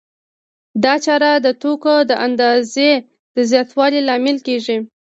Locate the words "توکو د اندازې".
1.61-2.89